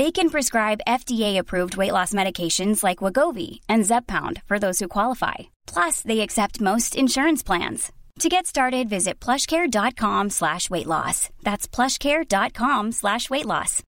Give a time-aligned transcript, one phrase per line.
[0.00, 5.50] They can prescribe FDA-approved weight loss medications like Wagovi and Zepbound for those who qualify.
[5.66, 7.92] Plus, they accept most insurance plans.
[8.20, 11.28] To get started, visit plushcare.com slash weight loss.
[11.42, 13.82] That's plushcare.com slash weight loss.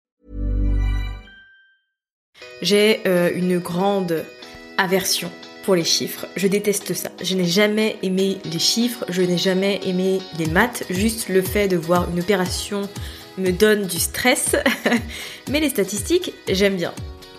[2.61, 4.23] J'ai euh, une grande
[4.77, 5.31] aversion
[5.65, 6.27] pour les chiffres.
[6.37, 7.09] Je déteste ça.
[7.23, 10.85] Je n'ai jamais aimé les chiffres, je n'ai jamais aimé les maths.
[10.91, 12.87] Juste le fait de voir une opération
[13.39, 14.57] me donne du stress.
[15.51, 16.93] Mais les statistiques, j'aime bien.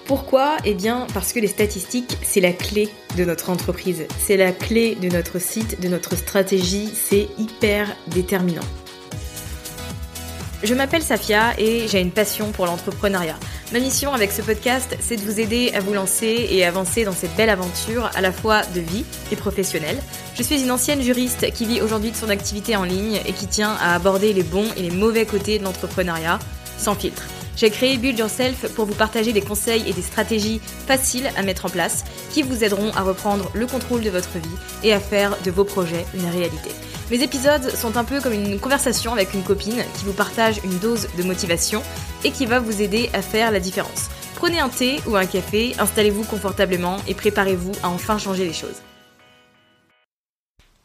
[0.06, 0.58] Pourquoi?
[0.66, 4.06] Eh bien parce que les statistiques, c'est la clé de notre entreprise.
[4.20, 6.90] C'est la clé de notre site, de notre stratégie.
[6.94, 8.62] C'est hyper déterminant.
[10.64, 13.36] Je m'appelle Safia et j'ai une passion pour l'entrepreneuriat.
[13.74, 17.12] Ma mission avec ce podcast, c'est de vous aider à vous lancer et avancer dans
[17.12, 19.04] cette belle aventure à la fois de vie
[19.34, 19.98] et professionnelle.
[20.36, 23.48] Je suis une ancienne juriste qui vit aujourd'hui de son activité en ligne et qui
[23.48, 26.40] tient à aborder les bons et les mauvais côtés de l'entrepreneuriat
[26.78, 27.24] sans filtre.
[27.58, 31.66] J'ai créé Build Yourself pour vous partager des conseils et des stratégies faciles à mettre
[31.66, 35.36] en place qui vous aideront à reprendre le contrôle de votre vie et à faire
[35.44, 36.72] de vos projets une réalité.
[37.12, 40.80] Mes épisodes sont un peu comme une conversation avec une copine qui vous partage une
[40.80, 41.84] dose de motivation
[42.24, 44.10] et qui va vous aider à faire la différence.
[44.36, 48.82] Prenez un thé ou un café, installez-vous confortablement et préparez-vous à enfin changer les choses.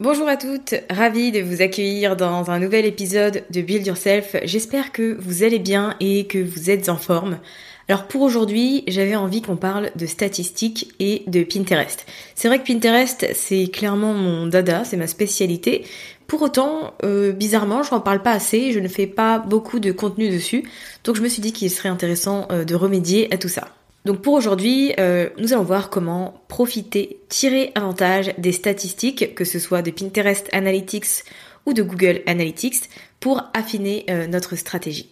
[0.01, 4.35] Bonjour à toutes, ravie de vous accueillir dans un nouvel épisode de Build Yourself.
[4.43, 7.39] J'espère que vous allez bien et que vous êtes en forme.
[7.89, 12.05] Alors pour aujourd'hui, j'avais envie qu'on parle de statistiques et de Pinterest.
[12.35, 15.85] C'est vrai que Pinterest, c'est clairement mon dada, c'est ma spécialité.
[16.27, 19.91] Pour autant, euh, bizarrement, je n'en parle pas assez, je ne fais pas beaucoup de
[19.91, 20.69] contenu dessus,
[21.03, 23.69] donc je me suis dit qu'il serait intéressant euh, de remédier à tout ça.
[24.05, 29.57] Donc pour aujourd'hui, euh, nous allons voir comment profiter, tirer avantage des statistiques, que ce
[29.57, 31.23] soit de Pinterest Analytics
[31.65, 32.87] ou de Google Analytics,
[33.19, 35.09] pour affiner notre stratégie.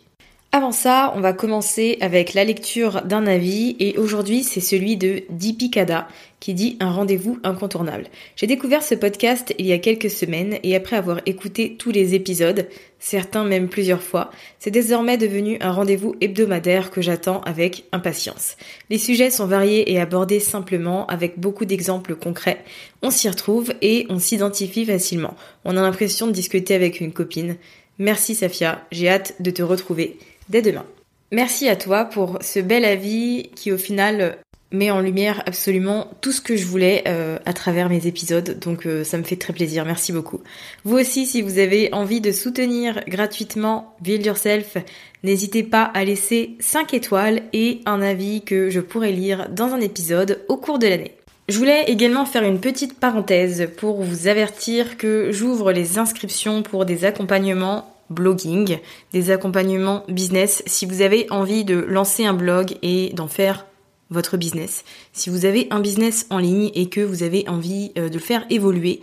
[0.53, 5.23] Avant ça, on va commencer avec la lecture d'un avis et aujourd'hui c'est celui de
[5.29, 6.07] Dipikada
[6.39, 8.05] qui dit un rendez-vous incontournable.
[8.37, 12.15] J'ai découvert ce podcast il y a quelques semaines et après avoir écouté tous les
[12.15, 18.55] épisodes, certains même plusieurs fois, c'est désormais devenu un rendez-vous hebdomadaire que j'attends avec impatience.
[18.89, 22.63] Les sujets sont variés et abordés simplement avec beaucoup d'exemples concrets.
[23.01, 25.35] On s'y retrouve et on s'identifie facilement.
[25.65, 27.57] On a l'impression de discuter avec une copine.
[27.99, 30.17] Merci Safia, j'ai hâte de te retrouver
[30.49, 30.85] dès demain.
[31.31, 34.37] Merci à toi pour ce bel avis qui au final
[34.71, 38.85] met en lumière absolument tout ce que je voulais euh, à travers mes épisodes, donc
[38.85, 40.41] euh, ça me fait très plaisir, merci beaucoup.
[40.83, 44.77] Vous aussi, si vous avez envie de soutenir gratuitement Build Yourself,
[45.23, 49.79] n'hésitez pas à laisser 5 étoiles et un avis que je pourrais lire dans un
[49.79, 51.13] épisode au cours de l'année.
[51.47, 56.83] Je voulais également faire une petite parenthèse pour vous avertir que j'ouvre les inscriptions pour
[56.83, 58.79] des accompagnements blogging,
[59.13, 60.63] des accompagnements business.
[60.65, 63.65] Si vous avez envie de lancer un blog et d'en faire
[64.09, 64.83] votre business,
[65.13, 68.19] si vous avez un business en ligne et que vous avez envie euh, de le
[68.19, 69.01] faire évoluer,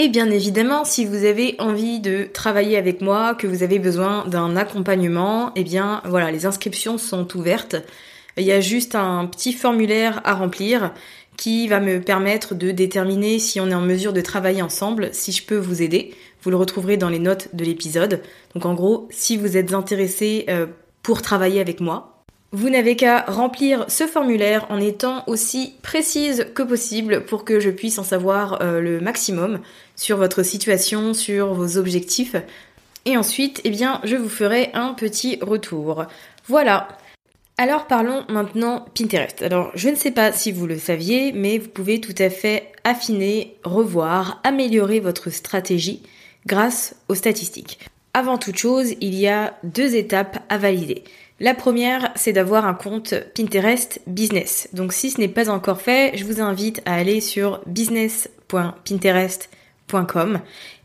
[0.00, 4.24] et bien évidemment, si vous avez envie de travailler avec moi, que vous avez besoin
[4.28, 7.74] d'un accompagnement, et eh bien voilà, les inscriptions sont ouvertes.
[8.36, 10.94] Il y a juste un petit formulaire à remplir
[11.36, 15.32] qui va me permettre de déterminer si on est en mesure de travailler ensemble, si
[15.32, 16.14] je peux vous aider.
[16.42, 18.22] Vous le retrouverez dans les notes de l'épisode.
[18.54, 20.66] Donc en gros, si vous êtes intéressé euh,
[21.02, 22.18] pour travailler avec moi,
[22.52, 27.68] vous n'avez qu'à remplir ce formulaire en étant aussi précise que possible pour que je
[27.68, 29.60] puisse en savoir euh, le maximum
[29.96, 32.36] sur votre situation, sur vos objectifs.
[33.04, 36.06] Et ensuite, eh bien, je vous ferai un petit retour.
[36.46, 36.88] Voilà.
[37.58, 39.42] Alors parlons maintenant Pinterest.
[39.42, 42.70] Alors je ne sais pas si vous le saviez, mais vous pouvez tout à fait
[42.84, 46.02] affiner, revoir, améliorer votre stratégie
[46.48, 47.78] grâce aux statistiques.
[48.14, 51.04] Avant toute chose, il y a deux étapes à valider.
[51.38, 54.68] La première, c'est d'avoir un compte Pinterest Business.
[54.72, 60.40] Donc si ce n'est pas encore fait, je vous invite à aller sur business.pinterest.com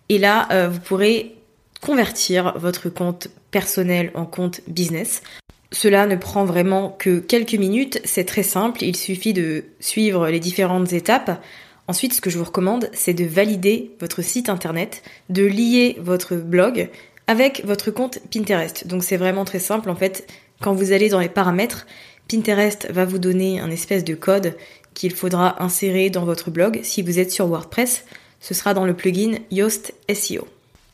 [0.10, 1.34] et là, euh, vous pourrez
[1.82, 5.24] convertir votre compte personnel en compte business.
[5.72, 10.40] Cela ne prend vraiment que quelques minutes, c'est très simple, il suffit de suivre les
[10.40, 11.42] différentes étapes.
[11.88, 16.36] Ensuite, ce que je vous recommande, c'est de valider votre site internet, de lier votre
[16.36, 16.90] blog
[17.28, 18.88] avec votre compte Pinterest.
[18.88, 20.28] Donc c'est vraiment très simple en fait.
[20.62, 21.86] Quand vous allez dans les paramètres,
[22.30, 24.56] Pinterest va vous donner un espèce de code
[24.94, 26.80] qu'il faudra insérer dans votre blog.
[26.84, 28.06] Si vous êtes sur WordPress,
[28.40, 30.48] ce sera dans le plugin Yoast SEO.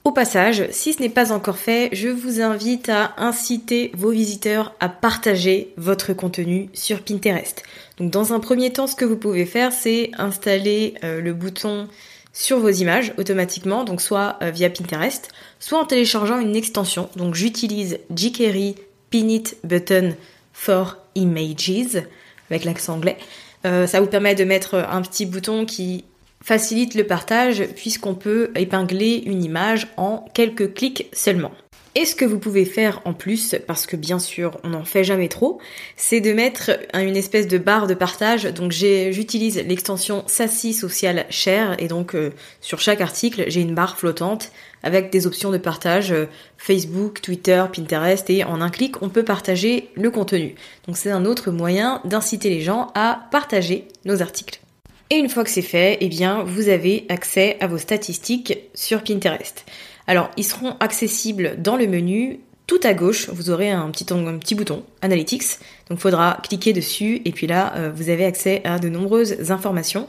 [0.09, 4.73] Au passage, si ce n'est pas encore fait, je vous invite à inciter vos visiteurs
[4.79, 7.61] à partager votre contenu sur Pinterest.
[7.99, 11.87] Donc dans un premier temps, ce que vous pouvez faire, c'est installer euh, le bouton
[12.33, 15.29] sur vos images automatiquement, donc soit euh, via Pinterest,
[15.59, 17.07] soit en téléchargeant une extension.
[17.15, 18.77] Donc j'utilise jQuery
[19.11, 20.15] Pinit Button
[20.53, 22.01] for Images
[22.49, 23.19] avec l'accent anglais.
[23.63, 26.03] Euh, ça vous permet de mettre un petit bouton qui
[26.41, 31.51] facilite le partage puisqu'on peut épingler une image en quelques clics seulement.
[31.95, 35.03] Et ce que vous pouvez faire en plus, parce que bien sûr on n'en fait
[35.03, 35.59] jamais trop,
[35.97, 38.43] c'est de mettre une espèce de barre de partage.
[38.43, 42.29] Donc j'utilise l'extension Sassy Social Share et donc euh,
[42.61, 44.51] sur chaque article j'ai une barre flottante
[44.83, 46.27] avec des options de partage euh,
[46.57, 50.55] Facebook, Twitter, Pinterest et en un clic on peut partager le contenu.
[50.85, 54.61] Donc c'est un autre moyen d'inciter les gens à partager nos articles.
[55.11, 59.03] Et une fois que c'est fait, eh bien vous avez accès à vos statistiques sur
[59.03, 59.65] Pinterest.
[60.05, 62.39] Alors, ils seront accessibles dans le menu.
[62.67, 65.57] Tout à gauche, vous aurez un petit, un petit bouton Analytics.
[65.89, 70.05] Donc, faudra cliquer dessus et puis là, euh, vous avez accès à de nombreuses informations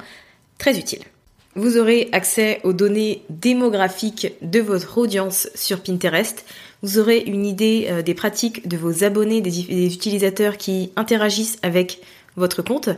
[0.59, 1.03] très utiles.
[1.57, 6.45] Vous aurez accès aux données démographiques de votre audience sur Pinterest.
[6.83, 12.01] Vous aurez une idée euh, des pratiques de vos abonnés, des utilisateurs qui interagissent avec
[12.37, 12.91] votre compte.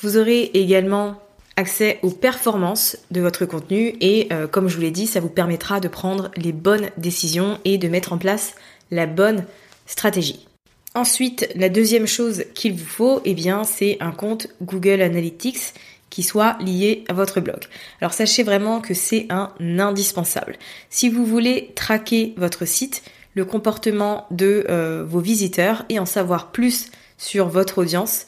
[0.00, 1.20] Vous aurez également
[1.56, 5.28] accès aux performances de votre contenu et euh, comme je vous l'ai dit, ça vous
[5.28, 8.54] permettra de prendre les bonnes décisions et de mettre en place
[8.90, 9.44] la bonne
[9.86, 10.46] stratégie.
[10.94, 15.74] Ensuite, la deuxième chose qu'il vous faut, eh bien, c'est un compte Google Analytics
[16.10, 17.60] qui soit lié à votre blog.
[18.00, 20.56] Alors sachez vraiment que c'est un indispensable.
[20.90, 23.02] Si vous voulez traquer votre site,
[23.34, 28.26] le comportement de euh, vos visiteurs et en savoir plus sur votre audience,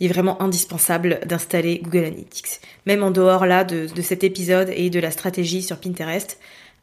[0.00, 2.60] il est vraiment indispensable d'installer Google Analytics.
[2.86, 6.38] Même en dehors là de, cet épisode et de la stratégie sur Pinterest,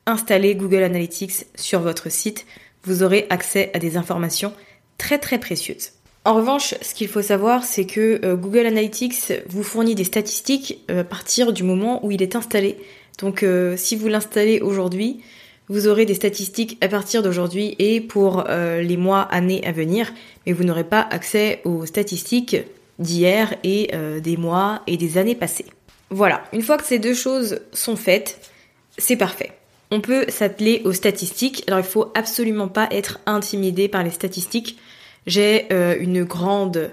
[0.06, 2.46] installez Google Analytics sur votre site.
[2.84, 4.54] Vous aurez accès à des informations
[5.00, 5.92] très très précieuses.
[6.26, 10.84] En revanche, ce qu'il faut savoir, c'est que euh, Google Analytics vous fournit des statistiques
[10.92, 12.78] euh, à partir du moment où il est installé.
[13.18, 15.22] Donc euh, si vous l'installez aujourd'hui,
[15.70, 20.14] vous aurez des statistiques à partir d'aujourd'hui et pour les mois, années à venir,
[20.46, 22.56] mais vous n'aurez pas accès aux statistiques
[23.00, 25.66] d'hier et euh, des mois et des années passées.
[26.10, 28.52] Voilà, une fois que ces deux choses sont faites,
[28.98, 29.52] c'est parfait.
[29.92, 31.64] On peut s'atteler aux statistiques.
[31.68, 34.78] Alors il faut absolument pas être intimidé par les statistiques.
[35.26, 36.92] J'ai euh, une grande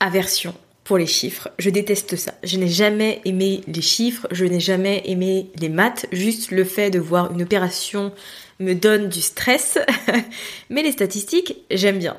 [0.00, 1.48] aversion pour les chiffres.
[1.58, 2.34] Je déteste ça.
[2.44, 6.06] Je n'ai jamais aimé les chiffres, je n'ai jamais aimé les maths.
[6.12, 8.12] Juste le fait de voir une opération
[8.60, 9.78] me donne du stress.
[10.70, 12.16] Mais les statistiques, j'aime bien.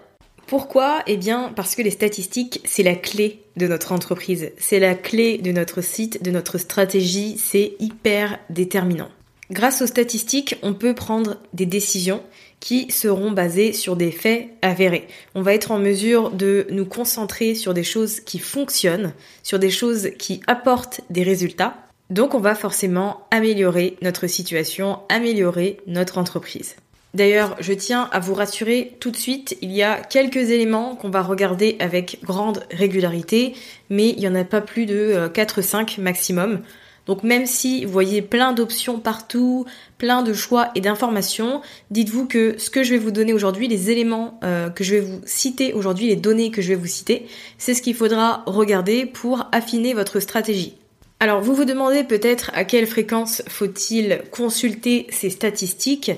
[0.48, 1.04] Pourquoi?
[1.08, 5.38] Eh bien parce que les statistiques, c'est la clé de notre entreprise, c'est la clé
[5.38, 9.10] de notre site, de notre stratégie, c'est hyper déterminant.
[9.52, 12.22] Grâce aux statistiques, on peut prendre des décisions
[12.62, 15.08] qui seront basées sur des faits avérés.
[15.36, 19.14] On va être en mesure de nous concentrer sur des choses qui fonctionnent,
[19.44, 21.76] sur des choses qui apportent des résultats.
[22.10, 26.76] Donc on va forcément améliorer notre situation, améliorer notre entreprise.
[27.18, 31.10] D'ailleurs, je tiens à vous rassurer tout de suite, il y a quelques éléments qu'on
[31.10, 33.56] va regarder avec grande régularité,
[33.90, 36.62] mais il n'y en a pas plus de 4-5 euh, maximum.
[37.08, 39.66] Donc même si vous voyez plein d'options partout,
[39.98, 43.90] plein de choix et d'informations, dites-vous que ce que je vais vous donner aujourd'hui, les
[43.90, 47.26] éléments euh, que je vais vous citer aujourd'hui, les données que je vais vous citer,
[47.58, 50.76] c'est ce qu'il faudra regarder pour affiner votre stratégie.
[51.20, 56.12] Alors vous vous demandez peut-être à quelle fréquence faut-il consulter ces statistiques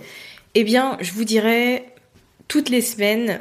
[0.55, 1.85] eh bien, je vous dirais
[2.47, 3.39] toutes les semaines,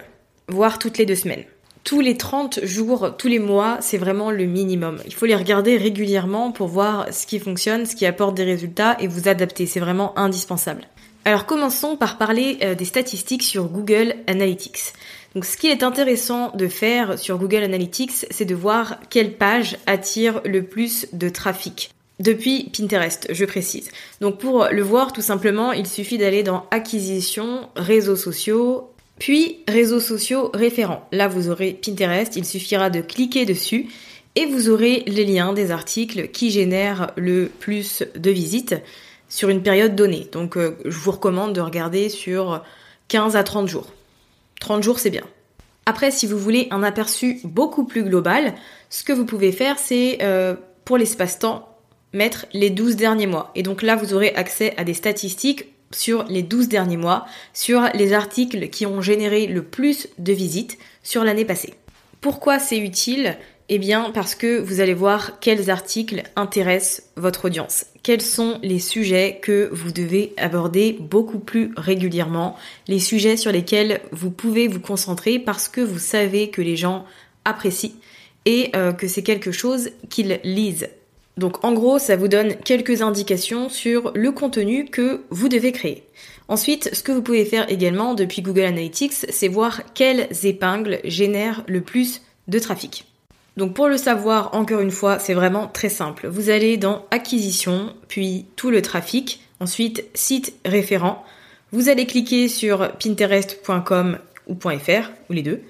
[0.49, 1.45] voire toutes les deux semaines.
[1.85, 5.01] Tous les 30 jours, tous les mois, c'est vraiment le minimum.
[5.07, 8.97] Il faut les regarder régulièrement pour voir ce qui fonctionne, ce qui apporte des résultats
[9.01, 9.65] et vous adapter.
[9.65, 10.83] C'est vraiment indispensable.
[11.25, 14.93] Alors commençons par parler euh, des statistiques sur Google Analytics.
[15.35, 19.77] Donc ce qui est intéressant de faire sur Google Analytics, c'est de voir quelle page
[19.87, 21.91] attire le plus de trafic.
[22.21, 23.91] Depuis Pinterest, je précise.
[24.21, 30.01] Donc pour le voir, tout simplement, il suffit d'aller dans Acquisition, Réseaux sociaux, puis Réseaux
[30.01, 31.07] sociaux référents.
[31.13, 33.87] Là, vous aurez Pinterest, il suffira de cliquer dessus
[34.35, 38.75] et vous aurez les liens des articles qui génèrent le plus de visites
[39.29, 40.29] sur une période donnée.
[40.33, 42.63] Donc euh, je vous recommande de regarder sur
[43.09, 43.93] 15 à 30 jours.
[44.61, 45.25] 30 jours, c'est bien.
[45.87, 48.55] Après, si vous voulez un aperçu beaucoup plus global,
[48.91, 51.68] ce que vous pouvez faire, c'est euh, pour l'espace-temps,
[52.13, 53.51] mettre les 12 derniers mois.
[53.55, 57.89] Et donc là, vous aurez accès à des statistiques sur les 12 derniers mois, sur
[57.95, 61.75] les articles qui ont généré le plus de visites sur l'année passée.
[62.21, 63.37] Pourquoi c'est utile?
[63.71, 68.79] Eh bien parce que vous allez voir quels articles intéressent votre audience, quels sont les
[68.79, 74.81] sujets que vous devez aborder beaucoup plus régulièrement, les sujets sur lesquels vous pouvez vous
[74.81, 77.05] concentrer parce que vous savez que les gens
[77.45, 77.93] apprécient
[78.47, 80.89] et euh, que c'est quelque chose qu'ils lisent.
[81.39, 86.03] Donc en gros, ça vous donne quelques indications sur le contenu que vous devez créer.
[86.49, 91.63] Ensuite, ce que vous pouvez faire également depuis Google Analytics, c'est voir quelles épingles génèrent
[91.69, 93.05] le plus de trafic.
[93.57, 96.27] Donc pour le savoir, encore une fois, c'est vraiment très simple.
[96.27, 101.25] Vous allez dans Acquisition, puis tout le trafic, ensuite Site référent.
[101.71, 104.19] Vous allez cliquer sur pinterest.com
[104.49, 105.61] ou .fr, ou les deux.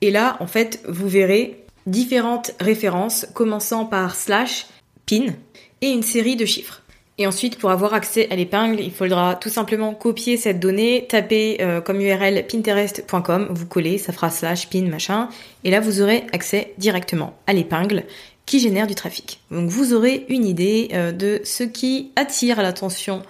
[0.00, 4.66] Et là, en fait, vous verrez différentes références commençant par slash
[5.06, 5.34] PIN
[5.80, 6.82] et une série de chiffres.
[7.18, 11.58] Et ensuite, pour avoir accès à l'épingle, il faudra tout simplement copier cette donnée, taper
[11.60, 15.28] euh, comme URL pinterest.com, vous collez, ça fera slash pin machin,
[15.62, 18.04] et là vous aurez accès directement à l'épingle
[18.46, 19.40] qui génère du trafic.
[19.50, 23.22] Donc vous aurez une idée euh, de ce qui attire l'attention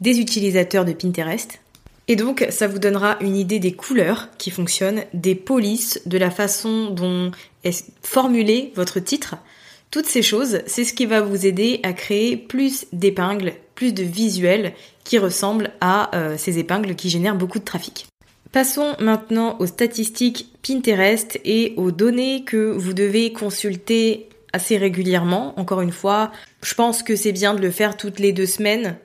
[0.00, 1.60] des utilisateurs de Pinterest.
[2.08, 6.30] Et donc ça vous donnera une idée des couleurs qui fonctionnent, des polices, de la
[6.30, 7.30] façon dont
[7.64, 9.36] est formulé votre titre,
[9.90, 14.02] toutes ces choses, c'est ce qui va vous aider à créer plus d'épingles, plus de
[14.02, 18.06] visuels qui ressemblent à euh, ces épingles qui génèrent beaucoup de trafic.
[18.52, 25.58] Passons maintenant aux statistiques Pinterest et aux données que vous devez consulter assez régulièrement.
[25.58, 28.96] Encore une fois, je pense que c'est bien de le faire toutes les deux semaines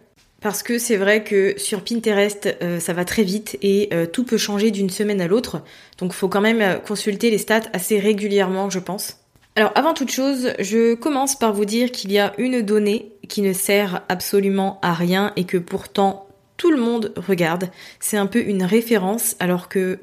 [0.41, 4.25] parce que c'est vrai que sur Pinterest, euh, ça va très vite et euh, tout
[4.25, 5.61] peut changer d'une semaine à l'autre.
[5.97, 9.22] Donc faut quand même consulter les stats assez régulièrement, je pense.
[9.55, 13.43] Alors avant toute chose, je commence par vous dire qu'il y a une donnée qui
[13.43, 17.69] ne sert absolument à rien et que pourtant tout le monde regarde.
[17.99, 19.99] C'est un peu une référence alors que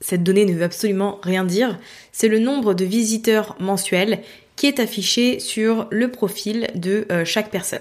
[0.00, 1.78] cette donnée ne veut absolument rien dire.
[2.10, 4.22] C'est le nombre de visiteurs mensuels
[4.56, 7.80] qui est affiché sur le profil de euh, chaque personne.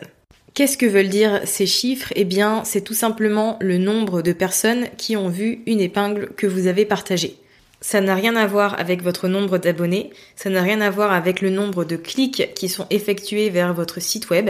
[0.53, 2.12] Qu'est-ce que veulent dire ces chiffres?
[2.15, 6.48] Eh bien, c'est tout simplement le nombre de personnes qui ont vu une épingle que
[6.48, 7.38] vous avez partagée.
[7.82, 11.41] Ça n'a rien à voir avec votre nombre d'abonnés, ça n'a rien à voir avec
[11.41, 14.50] le nombre de clics qui sont effectués vers votre site web,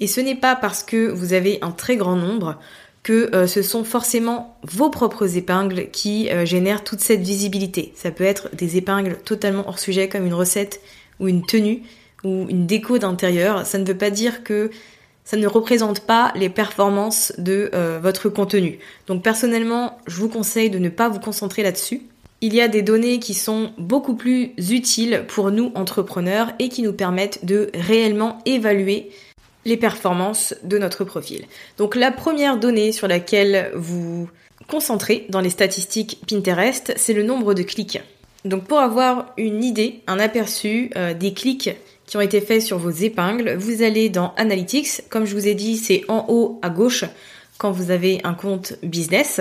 [0.00, 2.58] et ce n'est pas parce que vous avez un très grand nombre
[3.04, 7.92] que euh, ce sont forcément vos propres épingles qui euh, génèrent toute cette visibilité.
[7.94, 10.80] Ça peut être des épingles totalement hors sujet comme une recette
[11.20, 11.82] ou une tenue
[12.24, 13.66] ou une déco d'intérieur.
[13.66, 14.70] Ça ne veut pas dire que
[15.24, 18.78] ça ne représente pas les performances de euh, votre contenu.
[19.06, 22.02] Donc personnellement, je vous conseille de ne pas vous concentrer là-dessus
[22.40, 26.82] il y a des données qui sont beaucoup plus utiles pour nous entrepreneurs et qui
[26.82, 29.10] nous permettent de réellement évaluer
[29.64, 31.44] les performances de notre profil.
[31.78, 34.28] Donc la première donnée sur laquelle vous
[34.68, 38.00] concentrez dans les statistiques Pinterest, c'est le nombre de clics.
[38.44, 41.70] Donc pour avoir une idée, un aperçu euh, des clics
[42.06, 45.08] qui ont été faits sur vos épingles, vous allez dans Analytics.
[45.08, 47.04] Comme je vous ai dit, c'est en haut à gauche
[47.56, 49.40] quand vous avez un compte business.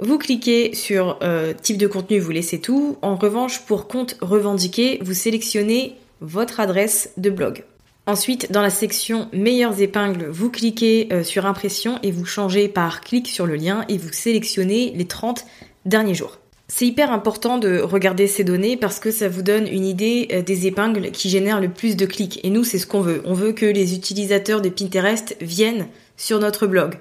[0.00, 2.98] Vous cliquez sur euh, type de contenu, vous laissez tout.
[3.02, 7.64] En revanche, pour compte revendiqué, vous sélectionnez votre adresse de blog.
[8.06, 13.00] Ensuite, dans la section meilleures épingles, vous cliquez euh, sur impression et vous changez par
[13.00, 15.44] clic sur le lien et vous sélectionnez les 30
[15.84, 16.38] derniers jours.
[16.68, 20.42] C'est hyper important de regarder ces données parce que ça vous donne une idée euh,
[20.42, 22.38] des épingles qui génèrent le plus de clics.
[22.44, 23.20] Et nous, c'est ce qu'on veut.
[23.24, 26.94] On veut que les utilisateurs de Pinterest viennent sur notre blog.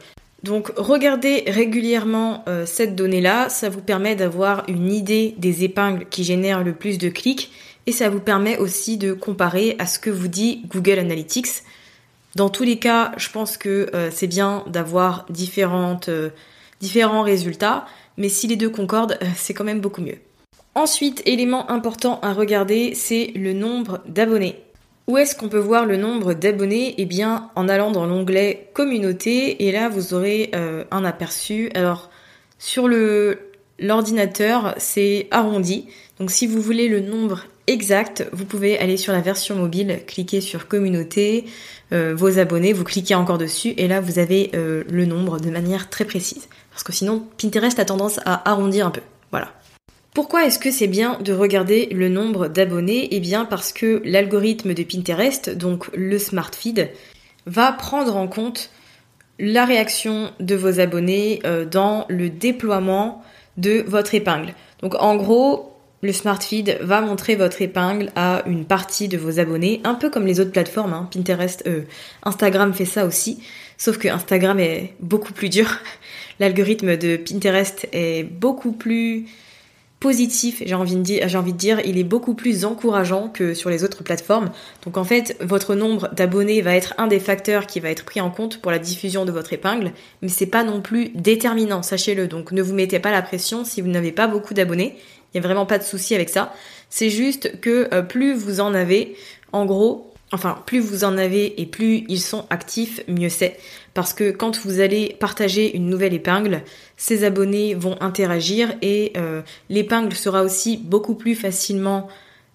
[0.47, 6.23] Donc regardez régulièrement euh, cette donnée-là, ça vous permet d'avoir une idée des épingles qui
[6.23, 7.51] génèrent le plus de clics
[7.85, 11.63] et ça vous permet aussi de comparer à ce que vous dit Google Analytics.
[12.35, 16.29] Dans tous les cas, je pense que euh, c'est bien d'avoir euh,
[16.79, 17.85] différents résultats,
[18.15, 20.19] mais si les deux concordent, c'est quand même beaucoup mieux.
[20.75, 24.63] Ensuite, élément important à regarder, c'est le nombre d'abonnés.
[25.07, 26.95] Où est-ce qu'on peut voir le nombre d'abonnés?
[26.97, 31.69] Eh bien, en allant dans l'onglet Communauté, et là, vous aurez euh, un aperçu.
[31.73, 32.09] Alors,
[32.59, 33.47] sur le
[33.79, 35.87] l'ordinateur c'est arrondi.
[36.19, 40.41] Donc si vous voulez le nombre exact, vous pouvez aller sur la version mobile, cliquer
[40.41, 41.45] sur communauté,
[41.91, 45.49] euh, vos abonnés, vous cliquez encore dessus et là vous avez euh, le nombre de
[45.49, 46.47] manière très précise.
[46.71, 49.01] Parce que sinon Pinterest a tendance à arrondir un peu.
[49.31, 49.53] Voilà.
[50.17, 53.07] Pourquoi est-ce que c'est bien de regarder le nombre d'abonnés?
[53.11, 56.89] Eh bien parce que l'algorithme de Pinterest, donc le Smart Feed,
[57.45, 58.71] va prendre en compte
[59.37, 63.21] la réaction de vos abonnés euh, dans le déploiement
[63.57, 64.55] de votre épingle.
[64.81, 69.39] Donc en gros, le Smart Feed va montrer votre épingle à une partie de vos
[69.39, 70.93] abonnés, un peu comme les autres plateformes.
[70.93, 71.09] Hein.
[71.13, 71.83] Pinterest, euh,
[72.23, 73.43] Instagram fait ça aussi,
[73.77, 75.77] sauf que Instagram est beaucoup plus dur.
[76.39, 79.27] L'algorithme de Pinterest est beaucoup plus
[79.99, 84.51] positif, j'ai envie, de dire, il est beaucoup plus encourageant que sur les autres plateformes.
[84.85, 88.21] Donc en fait, votre nombre d'abonnés va être un des facteurs qui va être pris
[88.21, 92.27] en compte pour la diffusion de votre épingle, mais c'est pas non plus déterminant, sachez-le.
[92.27, 94.95] Donc ne vous mettez pas la pression si vous n'avez pas beaucoup d'abonnés.
[95.33, 96.53] Il n'y a vraiment pas de souci avec ça.
[96.89, 99.15] C'est juste que euh, plus vous en avez,
[99.51, 103.57] en gros, Enfin, plus vous en avez et plus ils sont actifs, mieux c'est.
[103.97, 106.61] Parce que quand vous allez partager une nouvelle épingle,
[106.97, 112.07] ces abonnés vont interagir et euh, l'épingle sera aussi beaucoup plus facilement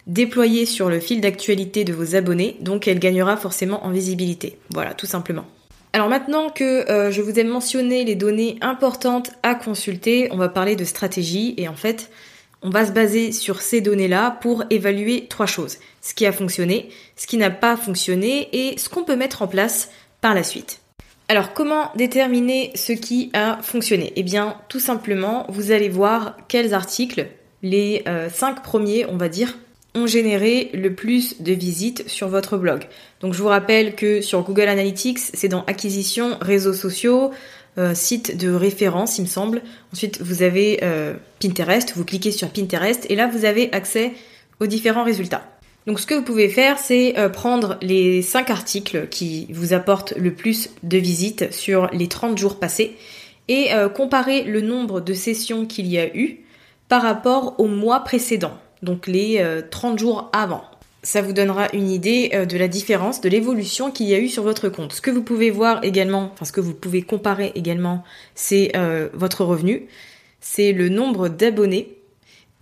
[0.07, 4.57] déployée sur le fil d'actualité de vos abonnés, donc elle gagnera forcément en visibilité.
[4.69, 5.43] Voilà, tout simplement.
[5.91, 10.47] Alors maintenant que euh, je vous ai mentionné les données importantes à consulter, on va
[10.47, 12.09] parler de stratégie et en fait,
[12.61, 15.79] on va se baser sur ces données-là pour évaluer trois choses.
[15.99, 19.47] Ce qui a fonctionné, ce qui n'a pas fonctionné et ce qu'on peut mettre en
[19.47, 19.89] place
[20.21, 20.79] par la suite.
[21.29, 24.11] Alors comment déterminer ce qui a fonctionné?
[24.15, 27.27] Eh bien tout simplement, vous allez voir quels articles,
[27.61, 29.57] les euh, cinq premiers on va dire,
[29.95, 32.83] ont généré le plus de visites sur votre blog.
[33.21, 37.31] Donc je vous rappelle que sur Google Analytics, c'est dans acquisition, réseaux sociaux,
[37.77, 39.61] euh, site de référence, il me semble.
[39.93, 44.13] Ensuite, vous avez euh, Pinterest, vous cliquez sur Pinterest et là, vous avez accès
[44.59, 45.52] aux différents résultats.
[45.85, 50.13] Donc ce que vous pouvez faire, c'est euh, prendre les 5 articles qui vous apportent
[50.15, 52.95] le plus de visites sur les 30 jours passés
[53.49, 56.45] et comparer le nombre de sessions qu'il y a eu
[56.87, 60.63] par rapport au mois précédent, donc les 30 jours avant
[61.03, 64.29] ça vous donnera une idée euh, de la différence, de l'évolution qu'il y a eu
[64.29, 64.93] sur votre compte.
[64.93, 69.09] Ce que vous pouvez voir également, enfin ce que vous pouvez comparer également, c'est euh,
[69.13, 69.87] votre revenu,
[70.39, 71.97] c'est le nombre d'abonnés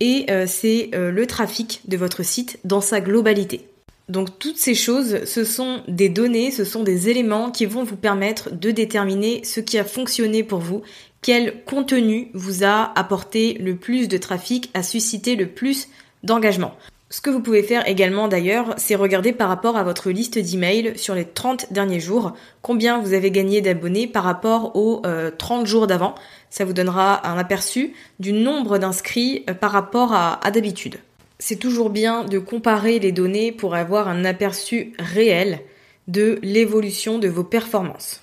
[0.02, 3.68] et euh, c'est le trafic de votre site dans sa globalité.
[4.08, 7.96] Donc toutes ces choses, ce sont des données, ce sont des éléments qui vont vous
[7.96, 10.82] permettre de déterminer ce qui a fonctionné pour vous,
[11.22, 15.88] quel contenu vous a apporté le plus de trafic, a suscité le plus
[16.24, 16.74] d'engagement.
[17.12, 20.94] Ce que vous pouvez faire également d'ailleurs, c'est regarder par rapport à votre liste d'emails
[20.96, 25.02] sur les 30 derniers jours, combien vous avez gagné d'abonnés par rapport aux
[25.36, 26.14] 30 euh, jours d'avant.
[26.48, 31.00] Ça vous donnera un aperçu du nombre d'inscrits euh, par rapport à, à d'habitude.
[31.38, 35.60] C'est toujours bien de comparer les données pour avoir un aperçu réel
[36.08, 38.22] de l'évolution de vos performances.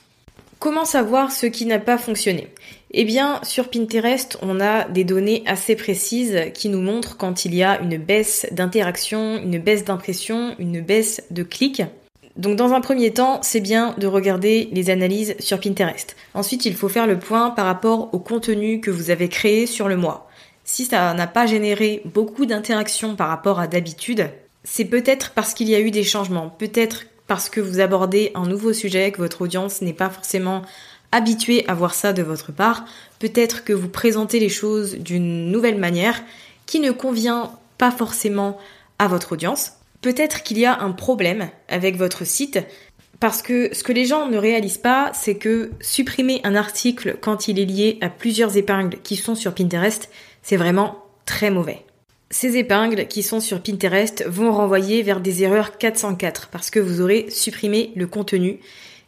[0.59, 2.49] Comment savoir ce qui n'a pas fonctionné?
[2.91, 7.55] Eh bien, sur Pinterest, on a des données assez précises qui nous montrent quand il
[7.55, 11.83] y a une baisse d'interaction, une baisse d'impression, une baisse de clics.
[12.35, 16.17] Donc dans un premier temps, c'est bien de regarder les analyses sur Pinterest.
[16.33, 19.87] Ensuite, il faut faire le point par rapport au contenu que vous avez créé sur
[19.87, 20.29] le mois.
[20.65, 24.29] Si ça n'a pas généré beaucoup d'interactions par rapport à d'habitude,
[24.65, 28.47] c'est peut-être parce qu'il y a eu des changements, peut-être parce que vous abordez un
[28.47, 30.63] nouveau sujet, que votre audience n'est pas forcément
[31.11, 32.85] habituée à voir ça de votre part.
[33.19, 36.23] Peut-être que vous présentez les choses d'une nouvelle manière
[36.65, 38.57] qui ne convient pas forcément
[38.97, 39.73] à votre audience.
[40.01, 42.59] Peut-être qu'il y a un problème avec votre site
[43.19, 47.47] parce que ce que les gens ne réalisent pas, c'est que supprimer un article quand
[47.47, 50.09] il est lié à plusieurs épingles qui sont sur Pinterest,
[50.41, 51.85] c'est vraiment très mauvais.
[52.31, 57.01] Ces épingles qui sont sur Pinterest vont renvoyer vers des erreurs 404 parce que vous
[57.01, 58.59] aurez supprimé le contenu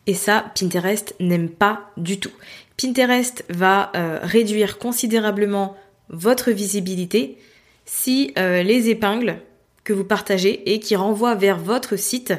[0.08, 2.32] et ça, Pinterest n'aime pas du tout.
[2.78, 5.78] Pinterest va euh, réduire considérablement
[6.10, 7.38] votre visibilité
[7.86, 9.38] si euh, les épingles
[9.84, 12.34] que vous partagez et qui renvoient vers votre site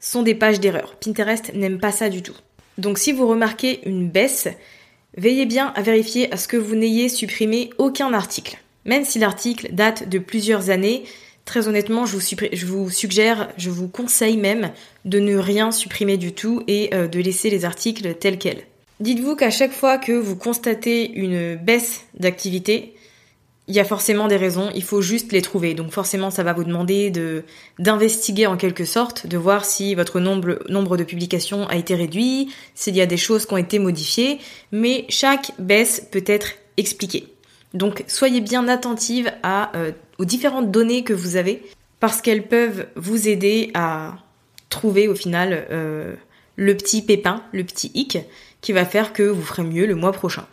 [0.00, 0.96] sont des pages d'erreur.
[0.96, 2.36] Pinterest n'aime pas ça du tout.
[2.78, 4.48] Donc si vous remarquez une baisse,
[5.16, 8.58] veillez bien à vérifier à ce que vous n'ayez supprimé aucun article.
[8.90, 11.04] Même si l'article date de plusieurs années,
[11.44, 12.16] très honnêtement, je
[12.66, 14.72] vous, suggère, je vous conseille même
[15.04, 18.64] de ne rien supprimer du tout et euh, de laisser les articles tels quels.
[18.98, 22.96] Dites-vous qu'à chaque fois que vous constatez une baisse d'activité,
[23.68, 25.74] il y a forcément des raisons, il faut juste les trouver.
[25.74, 27.44] Donc forcément, ça va vous demander de
[27.78, 32.96] d'investiguer en quelque sorte, de voir si votre nombre de publications a été réduit, s'il
[32.96, 34.40] y a des choses qui ont été modifiées,
[34.72, 37.28] mais chaque baisse peut être expliquée.
[37.74, 41.62] Donc soyez bien attentive euh, aux différentes données que vous avez
[42.00, 44.14] parce qu'elles peuvent vous aider à
[44.68, 46.14] trouver au final euh,
[46.56, 48.18] le petit pépin, le petit hic
[48.60, 50.46] qui va faire que vous ferez mieux le mois prochain.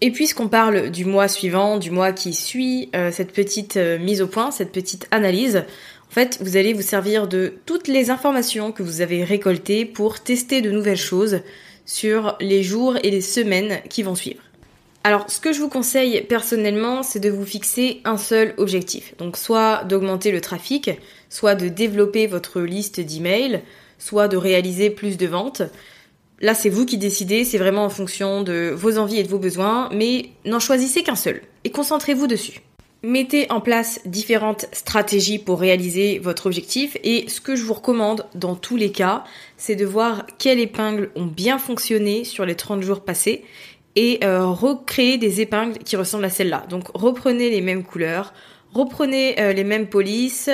[0.00, 4.26] Et puisqu'on parle du mois suivant, du mois qui suit euh, cette petite mise au
[4.26, 5.64] point, cette petite analyse,
[6.08, 10.20] en fait, vous allez vous servir de toutes les informations que vous avez récoltées pour
[10.20, 11.40] tester de nouvelles choses
[11.86, 14.42] sur les jours et les semaines qui vont suivre.
[15.04, 19.14] Alors, ce que je vous conseille personnellement, c'est de vous fixer un seul objectif.
[19.18, 20.90] Donc, soit d'augmenter le trafic,
[21.28, 23.62] soit de développer votre liste d'emails,
[23.98, 25.62] soit de réaliser plus de ventes.
[26.40, 29.38] Là, c'est vous qui décidez, c'est vraiment en fonction de vos envies et de vos
[29.38, 32.60] besoins, mais n'en choisissez qu'un seul et concentrez-vous dessus.
[33.04, 38.26] Mettez en place différentes stratégies pour réaliser votre objectif et ce que je vous recommande
[38.36, 39.24] dans tous les cas,
[39.56, 43.44] c'est de voir quelles épingles ont bien fonctionné sur les 30 jours passés
[43.96, 46.64] et euh, recréer des épingles qui ressemblent à celles-là.
[46.68, 48.32] Donc reprenez les mêmes couleurs,
[48.72, 50.50] reprenez euh, les mêmes polices,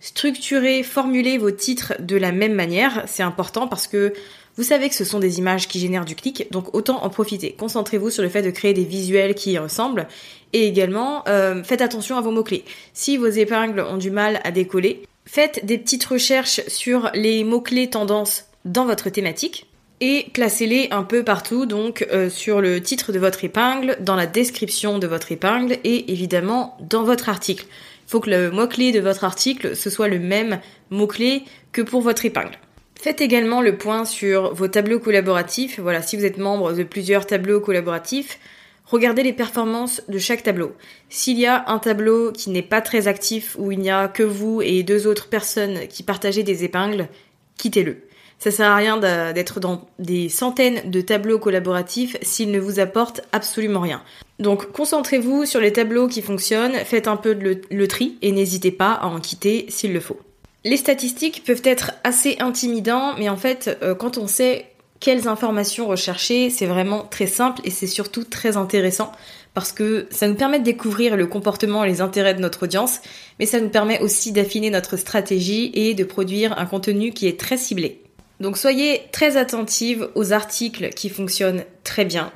[0.00, 3.04] structurez, formulez vos titres de la même manière.
[3.06, 4.12] C'est important parce que
[4.56, 7.54] vous savez que ce sont des images qui génèrent du clic, donc autant en profiter.
[7.56, 10.08] Concentrez-vous sur le fait de créer des visuels qui y ressemblent.
[10.52, 12.64] Et également, euh, faites attention à vos mots-clés.
[12.92, 17.90] Si vos épingles ont du mal à décoller, faites des petites recherches sur les mots-clés
[17.90, 19.67] tendances dans votre thématique
[20.00, 24.26] et classez-les un peu partout, donc euh, sur le titre de votre épingle, dans la
[24.26, 27.66] description de votre épingle et évidemment dans votre article.
[28.06, 32.00] Il faut que le mot-clé de votre article, ce soit le même mot-clé que pour
[32.00, 32.58] votre épingle.
[33.00, 35.78] Faites également le point sur vos tableaux collaboratifs.
[35.78, 38.38] Voilà, si vous êtes membre de plusieurs tableaux collaboratifs,
[38.86, 40.72] regardez les performances de chaque tableau.
[41.08, 44.22] S'il y a un tableau qui n'est pas très actif, où il n'y a que
[44.22, 47.08] vous et deux autres personnes qui partagez des épingles,
[47.56, 48.07] quittez-le.
[48.38, 53.22] Ça sert à rien d'être dans des centaines de tableaux collaboratifs s'ils ne vous apportent
[53.32, 54.02] absolument rien.
[54.38, 58.70] Donc concentrez-vous sur les tableaux qui fonctionnent, faites un peu le, le tri et n'hésitez
[58.70, 60.20] pas à en quitter s'il le faut.
[60.64, 64.66] Les statistiques peuvent être assez intimidants, mais en fait, euh, quand on sait
[65.00, 69.12] quelles informations rechercher, c'est vraiment très simple et c'est surtout très intéressant
[69.54, 73.00] parce que ça nous permet de découvrir le comportement et les intérêts de notre audience,
[73.38, 77.38] mais ça nous permet aussi d'affiner notre stratégie et de produire un contenu qui est
[77.38, 78.02] très ciblé.
[78.40, 82.32] Donc soyez très attentive aux articles qui fonctionnent très bien.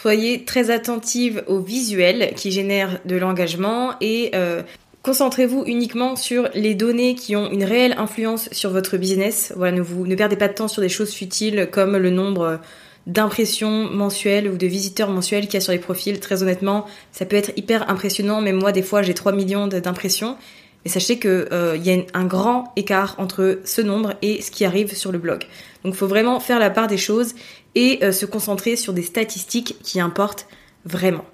[0.00, 4.62] Soyez très attentive aux visuels qui génèrent de l'engagement et euh,
[5.02, 9.52] concentrez-vous uniquement sur les données qui ont une réelle influence sur votre business.
[9.56, 12.60] Voilà, ne, vous, ne perdez pas de temps sur des choses futiles comme le nombre
[13.06, 16.18] d'impressions mensuelles ou de visiteurs mensuels qu'il y a sur les profils.
[16.20, 18.40] Très honnêtement, ça peut être hyper impressionnant.
[18.40, 20.36] Même moi, des fois, j'ai 3 millions d'impressions.
[20.84, 24.64] Mais sachez qu'il euh, y a un grand écart entre ce nombre et ce qui
[24.64, 25.44] arrive sur le blog.
[25.84, 27.34] Donc il faut vraiment faire la part des choses
[27.74, 30.46] et euh, se concentrer sur des statistiques qui importent
[30.84, 31.24] vraiment.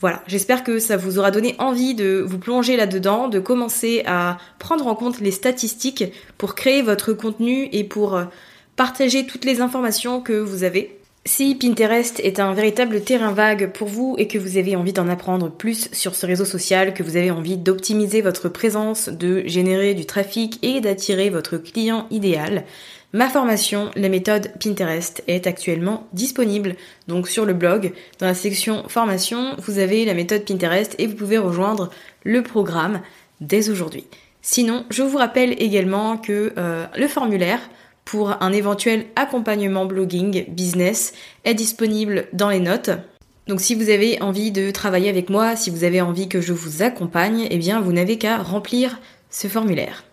[0.00, 4.38] Voilà, j'espère que ça vous aura donné envie de vous plonger là-dedans, de commencer à
[4.58, 6.04] prendre en compte les statistiques
[6.38, 8.24] pour créer votre contenu et pour euh,
[8.76, 10.99] partager toutes les informations que vous avez.
[11.26, 15.06] Si Pinterest est un véritable terrain vague pour vous et que vous avez envie d'en
[15.06, 19.92] apprendre plus sur ce réseau social, que vous avez envie d'optimiser votre présence, de générer
[19.92, 22.64] du trafic et d'attirer votre client idéal,
[23.12, 26.76] ma formation, la méthode Pinterest, est actuellement disponible.
[27.06, 31.16] Donc sur le blog, dans la section formation, vous avez la méthode Pinterest et vous
[31.16, 31.90] pouvez rejoindre
[32.24, 33.02] le programme
[33.42, 34.06] dès aujourd'hui.
[34.40, 37.60] Sinon, je vous rappelle également que euh, le formulaire
[38.04, 41.12] pour un éventuel accompagnement blogging business
[41.44, 42.90] est disponible dans les notes.
[43.46, 46.52] Donc si vous avez envie de travailler avec moi, si vous avez envie que je
[46.52, 50.04] vous accompagne, eh bien vous n'avez qu'à remplir ce formulaire.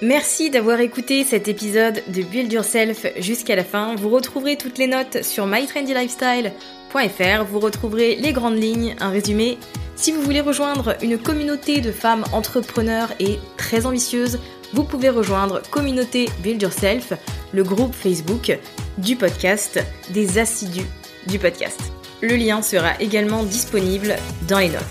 [0.00, 3.96] Merci d'avoir écouté cet épisode de Build Yourself jusqu'à la fin.
[3.96, 7.44] Vous retrouverez toutes les notes sur mytrendylifestyle.fr.
[7.50, 9.58] Vous retrouverez les grandes lignes, un résumé.
[9.96, 14.38] Si vous voulez rejoindre une communauté de femmes entrepreneurs et très ambitieuses,
[14.72, 17.12] vous pouvez rejoindre Communauté Build Yourself,
[17.52, 18.58] le groupe Facebook
[18.98, 20.86] du podcast, des assidus
[21.26, 21.80] du podcast.
[22.20, 24.16] Le lien sera également disponible
[24.48, 24.82] dans les notes.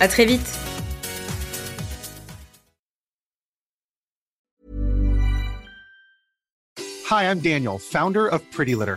[0.00, 0.46] À très vite!
[7.08, 8.96] Hi, I'm Daniel, founder of Pretty Litter.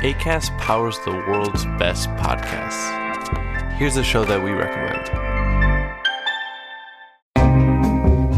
[0.00, 2.88] ACAST powers the world's best podcasts.
[3.74, 5.06] Here's a show that we recommend.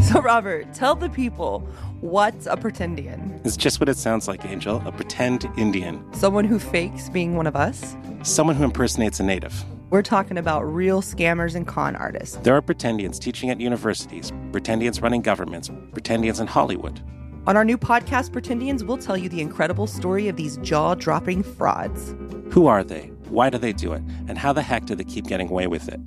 [0.03, 1.61] So, Robert, tell the people
[2.01, 3.39] what's a pretendian?
[3.45, 6.03] It's just what it sounds like, Angel a pretend Indian.
[6.13, 7.95] Someone who fakes being one of us?
[8.23, 9.63] Someone who impersonates a native.
[9.89, 12.35] We're talking about real scammers and con artists.
[12.43, 17.01] There are pretendians teaching at universities, pretendians running governments, pretendians in Hollywood.
[17.45, 21.43] On our new podcast, Pretendians, we'll tell you the incredible story of these jaw dropping
[21.43, 22.15] frauds.
[22.51, 23.11] Who are they?
[23.27, 24.01] Why do they do it?
[24.27, 25.99] And how the heck do they keep getting away with it?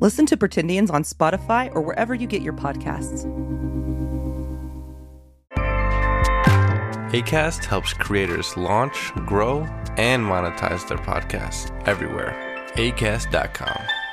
[0.00, 3.24] Listen to Pretendians on Spotify or wherever you get your podcasts.
[7.14, 9.60] ACAST helps creators launch, grow,
[9.96, 12.34] and monetize their podcasts everywhere.
[12.74, 14.03] ACAST.com.